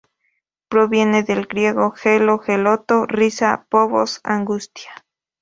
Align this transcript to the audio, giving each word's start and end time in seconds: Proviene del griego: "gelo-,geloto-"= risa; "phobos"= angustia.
Proviene 0.67 1.21
del 1.21 1.45
griego: 1.45 1.91
"gelo-,geloto-"= 1.91 3.05
risa; 3.05 3.67
"phobos"= 3.69 4.19
angustia. 4.23 4.95